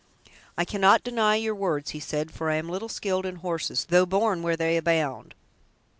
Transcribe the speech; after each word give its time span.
"I 0.57 0.65
cannot 0.65 1.03
deny 1.03 1.35
your 1.35 1.53
words," 1.53 1.91
he 1.91 1.99
said, 1.99 2.31
"for 2.31 2.49
I 2.49 2.55
am 2.55 2.67
little 2.69 2.89
skilled 2.89 3.23
in 3.23 3.35
horses, 3.35 3.85
though 3.91 4.07
born 4.07 4.41
where 4.41 4.57
they 4.57 4.75
abound. 4.75 5.35